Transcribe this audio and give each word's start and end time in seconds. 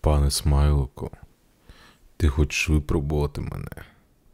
Пане 0.00 0.30
Смайлику, 0.30 1.10
ти 2.16 2.28
хочеш 2.28 2.68
випробувати 2.68 3.40
мене 3.40 3.70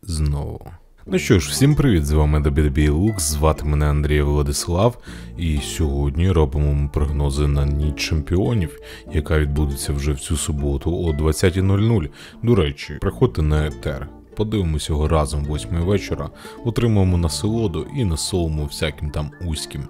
знову. 0.02 0.70
Ну 1.06 1.18
що 1.18 1.38
ж, 1.38 1.50
всім 1.50 1.74
привіт! 1.74 2.06
З 2.06 2.12
вами 2.12 2.40
Дабідабій 2.40 2.88
Лук, 2.88 3.20
звати 3.20 3.64
мене 3.64 3.90
Андрій 3.90 4.22
Владислав, 4.22 4.98
і 5.38 5.58
сьогодні 5.58 6.30
робимо 6.30 6.90
прогнози 6.92 7.46
на 7.46 7.66
ніч 7.66 7.96
чемпіонів, 7.96 8.78
яка 9.12 9.38
відбудеться 9.38 9.92
вже 9.92 10.12
в 10.12 10.20
цю 10.20 10.36
суботу 10.36 10.96
о 10.96 11.12
20.00. 11.12 12.10
До 12.42 12.54
речі, 12.54 12.98
приходьте 13.00 13.42
на 13.42 13.66
етер. 13.66 14.08
Подивимося 14.36 14.92
його 14.92 15.08
разом 15.08 15.44
8 15.44 15.70
вечора, 15.70 16.30
отримаємо 16.64 17.18
насолоду 17.18 17.86
і 17.96 18.04
насолимо 18.04 18.64
всяким 18.64 19.10
там 19.10 19.30
узьким. 19.46 19.82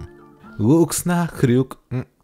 Лукс 0.59 1.05
на 1.05 1.27
хрюк. 1.27 1.79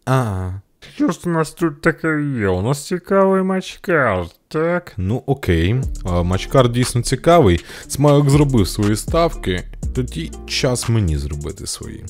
А. 0.06 0.50
Що 0.94 1.10
ж 1.10 1.20
у 1.26 1.28
нас 1.28 1.50
тут 1.50 1.80
таке 1.80 2.08
є? 2.38 2.48
У 2.48 2.62
нас 2.62 2.86
цікавий 2.86 3.42
матчкар, 3.42 4.26
так? 4.48 4.92
Ну 4.96 5.22
окей, 5.26 5.80
а, 6.04 6.22
матчкар 6.22 6.68
дійсно 6.68 7.02
цікавий. 7.02 7.64
Смайлик 7.88 8.30
зробив 8.30 8.68
свої 8.68 8.96
ставки, 8.96 9.64
тоді 9.94 10.30
час 10.46 10.88
мені 10.88 11.16
зробити 11.18 11.66
свої. 11.66 12.04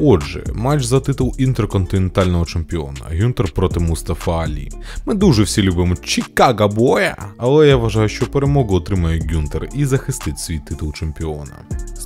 Отже, 0.00 0.44
матч 0.54 0.84
за 0.84 1.00
титул 1.00 1.34
інтерконтинентального 1.38 2.44
чемпіона 2.44 3.00
Гюнтер 3.20 3.52
проти 3.52 3.80
Мустафа 3.80 4.32
Алі. 4.32 4.68
Ми 5.06 5.14
дуже 5.14 5.42
всі 5.42 5.62
любимо 5.62 5.96
Чикаго 5.96 6.68
боя, 6.68 7.16
але 7.38 7.68
я 7.68 7.76
вважаю, 7.76 8.08
що 8.08 8.26
перемогу 8.26 8.74
отримає 8.76 9.20
Гюнтер 9.32 9.68
і 9.74 9.84
захистить 9.84 10.38
свій 10.38 10.58
титул 10.58 10.92
чемпіона. 10.92 11.56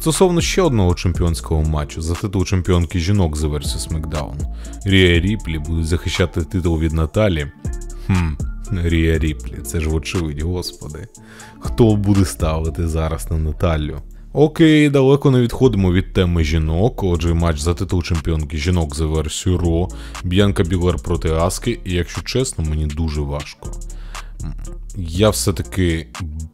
Стосовно 0.04 0.40
ще 0.40 0.62
одного 0.62 0.94
чемпіонського 0.94 1.62
матчу 1.62 2.02
за 2.02 2.14
титул 2.14 2.44
чемпіонки 2.44 2.98
жінок 2.98 3.36
за 3.36 3.48
версію 3.48 3.80
SmackDown, 3.80 4.34
Рія 4.84 5.20
Ріплі 5.20 5.58
буде 5.58 5.84
захищати 5.84 6.42
титул 6.42 6.80
від 6.80 6.92
Наталі. 6.92 7.46
Хм, 8.06 8.28
Рія 8.82 9.18
Ріплі, 9.18 9.56
це 9.66 9.80
ж 9.80 9.88
вочевидь, 9.88 10.42
господи. 10.42 11.08
Хто 11.58 11.96
буде 11.96 12.24
ставити 12.24 12.88
зараз 12.88 13.30
на 13.30 13.38
Наталю? 13.38 13.96
Окей, 14.32 14.90
далеко 14.90 15.30
не 15.30 15.40
відходимо 15.40 15.92
від 15.92 16.12
теми 16.12 16.44
жінок. 16.44 17.02
Отже, 17.02 17.34
матч 17.34 17.58
за 17.58 17.74
титул 17.74 18.02
чемпіонки 18.02 18.56
жінок 18.56 18.96
за 18.96 19.06
версію 19.06 19.58
Ро, 19.58 19.88
Б'янка 20.24 20.62
Білер 20.62 20.96
проти 20.96 21.30
Аски, 21.30 21.78
і 21.84 21.92
якщо 21.92 22.22
чесно, 22.22 22.64
мені 22.64 22.86
дуже 22.86 23.20
важко. 23.20 23.70
Я 24.96 25.30
все-таки 25.30 26.06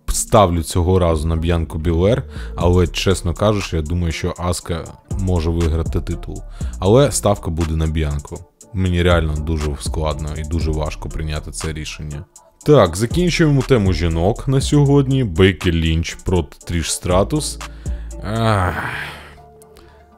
ставлю 0.08 0.62
цього 0.62 0.98
разу 0.98 1.28
на 1.28 1.36
Б'янку 1.36 1.78
Білер, 1.78 2.22
але, 2.56 2.86
чесно 2.86 3.34
кажучи, 3.34 3.76
я 3.76 3.82
думаю, 3.82 4.12
що 4.12 4.34
Аска 4.38 4.84
може 5.18 5.50
виграти 5.50 6.00
титул. 6.00 6.42
Але 6.78 7.12
ставка 7.12 7.50
буде 7.50 7.76
на 7.76 7.86
Б'янку. 7.86 8.38
Мені 8.72 9.02
реально 9.02 9.34
дуже 9.34 9.76
складно 9.80 10.28
і 10.38 10.42
дуже 10.42 10.70
важко 10.70 11.08
прийняти 11.08 11.50
це 11.50 11.72
рішення. 11.72 12.24
Так, 12.66 12.96
закінчуємо 12.96 13.62
тему 13.62 13.92
жінок 13.92 14.48
на 14.48 14.60
сьогодні. 14.60 15.24
Бейкі 15.24 15.72
Лінч 15.72 16.14
проти 16.14 16.56
Тріш 16.66 16.92
Стратус. 16.92 17.58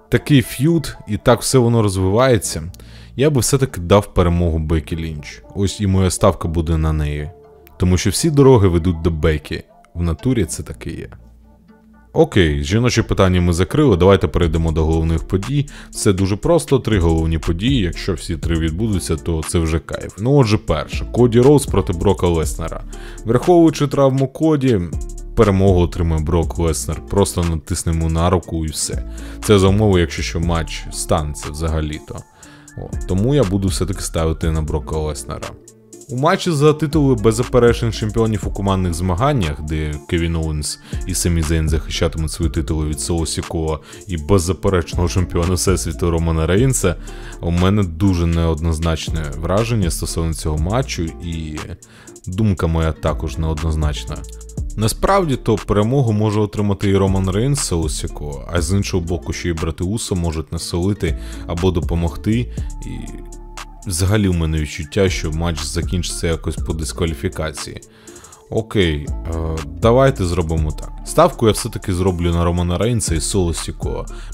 Такий 0.08 0.42
ф'юд, 0.42 0.96
і 1.08 1.16
так 1.16 1.40
все 1.40 1.58
воно 1.58 1.82
розвивається. 1.82 2.62
Я 3.16 3.30
би 3.30 3.40
все-таки 3.40 3.80
дав 3.80 4.14
перемогу 4.14 4.58
Бейкі 4.58 4.96
Лінч. 4.96 5.42
Ось 5.54 5.80
і 5.80 5.86
моя 5.86 6.10
ставка 6.10 6.48
буде 6.48 6.76
на 6.76 6.92
неї. 6.92 7.30
Тому 7.83 7.97
що 7.97 8.11
всі 8.11 8.30
дороги 8.30 8.69
ведуть 8.69 9.02
до 9.02 9.11
Бекі. 9.11 9.62
В 9.94 10.02
натурі 10.02 10.44
це 10.44 10.62
таке 10.62 10.91
є. 10.91 11.08
Окей, 12.12 12.64
жіночі 12.64 13.02
питання 13.02 13.41
ми 13.41 13.52
закрили. 13.52 13.97
Давайте 13.97 14.28
перейдемо 14.28 14.72
до 14.72 14.84
головних 14.84 15.28
подій. 15.28 15.69
Це 15.91 16.12
дуже 16.12 16.36
просто, 16.36 16.78
три 16.78 16.98
головні 16.98 17.39
події. 17.39 17.80
Якщо 17.80 18.14
всі 18.14 18.36
три 18.36 18.58
відбудуться, 18.58 19.16
то 19.16 19.42
це 19.48 19.58
вже 19.58 19.78
кайф. 19.78 20.14
Ну 20.19 20.34
отже, 20.34 20.58
перше, 20.58 21.06
Коді 21.12 21.41
Роуз 21.41 21.66
проти 21.66 21.92
Брока 21.92 22.27
Леснера. 22.27 22.83
Враховуючи 23.24 23.86
травму 23.86 24.28
Коді, 24.28 24.80
перемогу 25.36 25.80
отримає 25.80 26.22
Брок 26.22 26.58
Леснер. 26.58 27.06
Просто 27.06 27.44
натиснемо 27.44 28.08
на 28.08 28.30
руку 28.30 28.67
і 28.67 28.68
все. 28.68 29.12
Це 29.45 29.58
за 29.58 29.68
умови, 29.68 30.01
якщо 30.01 30.23
що 30.23 30.40
матч 30.40 30.85
станеться 30.92 31.51
взагалі-то. 31.51 32.17
Тому 33.08 33.35
я 33.35 33.45
буду 33.45 33.68
все-таки 33.68 34.01
ставити 34.01 34.51
на 34.51 34.62
Брока 34.62 34.96
Леснера. 34.96 35.48
У 36.12 36.17
матчі 36.17 36.50
за 36.50 36.73
титули 36.73 37.14
беззаперечних 37.14 37.95
чемпіонів 37.95 38.42
у 38.46 38.50
командних 38.50 38.95
змаганнях, 38.95 39.62
де 39.62 39.95
Кевін 40.08 40.36
Оуенс 40.36 40.80
і 41.06 41.14
Семі 41.14 41.42
Зейн 41.42 41.68
захищатимуть 41.68 42.30
свої 42.30 42.50
титули 42.50 42.86
від 42.86 43.00
Соло 43.00 43.27
Сікоа 43.27 43.80
і 44.06 44.17
беззаперечного 44.17 45.08
чемпіона 45.08 45.55
Всесвіту 45.55 46.11
Романа 46.11 46.46
Рейнса, 46.46 46.96
у 47.40 47.50
мене 47.50 47.83
дуже 47.83 48.27
неоднозначне 48.27 49.24
враження 49.39 49.90
стосовно 49.90 50.34
цього 50.34 50.58
матчу, 50.58 51.02
і 51.02 51.58
думка 52.27 52.67
моя 52.67 52.92
також 52.92 53.39
неоднозначна. 53.39 54.17
Насправді 54.77 55.36
то 55.36 55.56
перемогу 55.56 56.12
може 56.12 56.40
отримати 56.40 56.89
і 56.89 56.96
Роман 56.96 57.30
Рейнс 57.30 57.61
Соло 57.61 57.96
Сікоа, 57.96 58.48
а 58.52 58.62
з 58.62 58.73
іншого 58.73 59.05
боку, 59.05 59.33
ще 59.33 59.48
й 59.48 59.52
брати 59.52 59.84
Усо 59.84 60.14
можуть 60.14 60.52
насолити 60.52 61.18
або 61.46 61.70
допомогти. 61.70 62.52
І 62.86 63.23
взагалі 63.86 64.28
у 64.28 64.32
мене 64.32 64.58
відчуття, 64.58 65.08
що 65.08 65.32
матч 65.32 65.62
закінчиться 65.64 66.26
якось 66.26 66.56
по 66.56 66.72
дискваліфікації. 66.72 67.80
Окей, 68.52 69.06
е, 69.10 69.56
давайте 69.80 70.24
зробимо 70.24 70.72
так. 70.72 70.92
Ставку 71.04 71.46
я 71.46 71.52
все-таки 71.52 71.94
зроблю 71.94 72.32
на 72.32 72.44
Романа 72.44 72.78
Рейнса 72.78 73.14
і 73.14 73.20
Соло. 73.20 73.54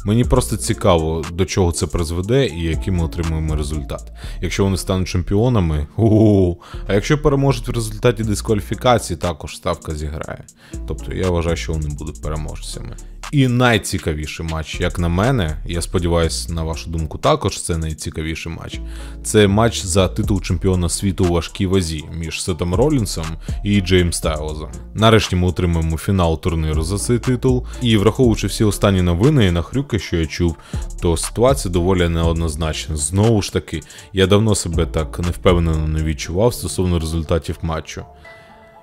Мені 0.04 0.24
просто 0.24 0.56
цікаво, 0.56 1.24
до 1.32 1.44
чого 1.44 1.72
це 1.72 1.86
призведе 1.86 2.46
і 2.46 2.62
який 2.62 2.92
ми 2.92 3.04
отримуємо 3.04 3.56
результат. 3.56 4.12
Якщо 4.40 4.64
вони 4.64 4.76
стануть 4.76 5.08
чемпіонами, 5.08 5.86
у 5.96 6.54
а 6.86 6.94
якщо 6.94 7.22
переможуть 7.22 7.68
в 7.68 7.72
результаті 7.72 8.24
дискваліфікації, 8.24 9.16
також 9.16 9.56
ставка 9.56 9.94
зіграє. 9.94 10.44
Тобто 10.88 11.14
я 11.14 11.30
вважаю, 11.30 11.56
що 11.56 11.72
вони 11.72 11.88
будуть 11.88 12.22
переможцями. 12.22 12.96
І 13.32 13.48
найцікавіший 13.48 14.46
матч, 14.46 14.80
як 14.80 14.98
на 14.98 15.08
мене, 15.08 15.56
я 15.66 15.82
сподіваюся, 15.82 16.52
на 16.52 16.62
вашу 16.62 16.90
думку, 16.90 17.18
також 17.18 17.62
це 17.62 17.76
найцікавіший 17.78 18.52
матч. 18.52 18.80
Це 19.22 19.46
матч 19.46 19.84
за 19.84 20.08
титул 20.08 20.42
чемпіона 20.42 20.88
світу 20.88 21.24
у 21.24 21.32
важкій 21.32 21.66
вазі 21.66 22.04
між 22.12 22.42
Сетом 22.42 22.74
Ролінсом 22.74 23.26
і 23.64 23.80
Джейм 23.80 24.12
Стайлзом. 24.12 24.70
Нарешті 24.94 25.36
ми 25.36 25.46
отримаємо 25.46 25.98
фінал 25.98 26.40
турніру 26.40 26.82
за 26.82 26.98
цей 26.98 27.18
титул. 27.18 27.66
І 27.82 27.96
враховуючи 27.96 28.46
всі 28.46 28.64
останні 28.64 29.02
новини 29.02 29.46
і 29.46 29.50
нахрюки, 29.50 29.98
що 29.98 30.16
я 30.16 30.26
чув, 30.26 30.56
то 31.02 31.16
ситуація 31.16 31.72
доволі 31.72 32.08
неоднозначна. 32.08 32.96
Знову 32.96 33.42
ж 33.42 33.52
таки, 33.52 33.80
я 34.12 34.26
давно 34.26 34.54
себе 34.54 34.86
так 34.86 35.18
невпевнено 35.18 35.88
не 35.88 36.02
відчував 36.02 36.54
стосовно 36.54 36.98
результатів 36.98 37.58
матчу. 37.62 38.04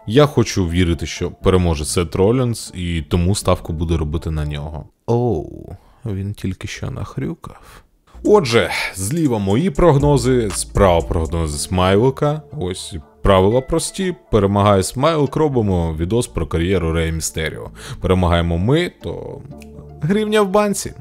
Я 0.08 0.26
хочу 0.26 0.68
вірити, 0.68 1.06
що 1.06 1.32
переможе 1.32 1.86
Сет 1.86 2.16
Ролінс, 2.16 2.72
і 2.76 3.02
тому 3.02 3.36
ставку 3.36 3.74
буду 3.74 3.98
робити 3.98 4.32
на 4.32 4.46
нього. 4.46 4.86
Оу, 5.06 5.70
він 6.06 6.34
тільки 6.34 6.68
що 6.68 6.92
нахрюкав. 6.92 7.84
Отже, 8.24 8.70
зліва 8.96 9.38
мої 9.40 9.70
прогнози, 9.70 10.50
справа 10.54 11.02
прогнози 11.02 11.58
Смайлика. 11.58 12.42
Ось 12.60 12.96
правила 13.22 13.62
прості. 13.62 14.16
Перемагає 14.32 14.84
Смайлик, 14.84 15.36
робимо 15.36 15.96
відос 16.00 16.28
про 16.28 16.48
кар'єру 16.48 16.94
Рея 16.94 17.12
Містеріо. 17.12 17.70
Перемагаємо 18.02 18.58
ми, 18.58 18.92
то 19.04 19.42
гривня 20.02 20.42
в 20.42 20.50
банці. 20.50 20.94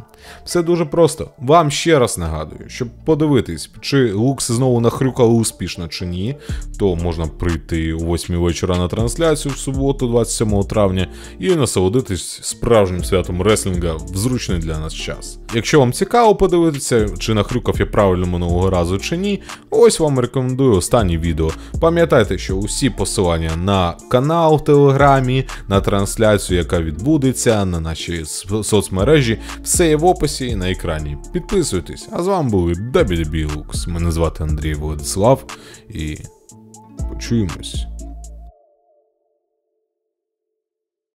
Все 0.45 0.63
дуже 0.63 0.85
просто. 0.85 1.31
Вам 1.39 1.71
ще 1.71 1.99
раз 1.99 2.19
нагадую, 2.19 2.65
щоб 2.69 2.89
подивитись, 3.05 3.71
чи 3.81 4.13
Лукс 4.13 4.51
знову 4.51 4.81
нахрюкали 4.81 5.33
успішно 5.35 5.89
чи 5.89 6.07
ні, 6.07 6.37
то 6.79 6.97
можна 6.97 7.27
прийти 7.27 7.93
о 7.93 7.99
8 7.99 8.37
вечора 8.37 8.79
на 8.79 8.89
трансляцію 8.89 9.55
в 9.55 9.59
суботу, 9.59 10.07
27 10.07 10.63
травня, 10.63 11.09
і 11.39 11.55
насолодитись 11.55 12.41
справжнім 12.43 13.05
святом 13.05 13.43
реслінга 13.43 13.95
в 13.95 14.17
зручний 14.17 14.59
для 14.59 14.79
нас 14.79 14.95
час. 14.95 15.39
Якщо 15.55 15.81
вам 15.81 15.93
цікаво 15.93 16.37
подивитися, 16.37 17.09
чи 17.19 17.35
нахрюкав 17.35 17.81
я 17.81 17.87
правильно 17.87 18.27
минулого 18.27 18.71
разу 18.71 18.99
чи 18.99 19.17
ні, 19.17 19.43
ось 19.71 20.01
вам 20.01 20.19
рекомендую 20.19 20.77
останнє 20.77 21.19
відео. 21.19 21.51
Пам'ятайте, 21.81 22.39
що 22.39 22.55
усі 22.55 22.91
посилання 22.91 23.57
на 23.57 23.95
канал 24.11 24.57
в 24.57 24.65
Телеграмі, 24.65 25.45
на 25.69 25.81
трансляцію, 25.81 26.59
яка 26.59 26.81
відбудеться, 26.81 27.65
на 27.65 27.81
наші 27.81 28.25
соцмережі, 28.63 29.39
все 29.63 29.89
є 29.89 29.97
описі 30.05 30.57
на 30.57 30.71
екрані. 30.71 31.19
Підписуйтесь, 31.33 32.09
а 32.13 32.23
з 32.23 32.27
вами 32.27 32.51
були 32.51 32.73
WDB 32.73 33.53
Lux. 33.53 33.89
Мене 33.89 34.13
звати 34.13 34.45
Андрій 34.45 34.75
Владислав 34.75 35.45
і 35.89 36.19
почуємось. 37.09 37.87